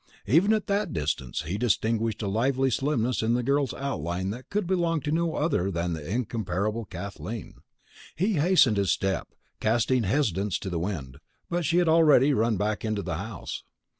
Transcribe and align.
Even 0.25 0.51
at 0.51 0.65
that 0.65 0.93
distance, 0.93 1.43
he 1.43 1.59
distinguished 1.59 2.23
a 2.23 2.27
lively 2.27 2.71
slimness 2.71 3.21
in 3.21 3.35
the 3.35 3.43
girlish 3.43 3.71
outline 3.75 4.31
that 4.31 4.49
could 4.49 4.65
belong 4.65 4.99
to 5.01 5.11
no 5.11 5.35
other 5.35 5.69
than 5.69 5.93
the 5.93 6.03
Incomparable 6.03 6.85
Kathleen. 6.85 7.59
He 8.15 8.33
hastened 8.33 8.77
his 8.77 8.89
step, 8.89 9.27
casting 9.59 10.01
hesitance 10.01 10.57
to 10.57 10.71
the 10.71 10.79
wind. 10.79 11.19
But 11.51 11.65
she 11.65 11.77
had 11.77 11.87
already 11.87 12.33
run 12.33 12.57
back 12.57 12.83
into 12.83 13.03
the 13.03 13.17
house. 13.17 13.63